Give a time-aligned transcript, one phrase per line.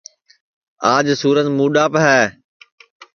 [0.93, 2.21] آج سورج مُڈٚاپ ہے